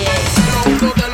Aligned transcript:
yeah. 0.00 1.13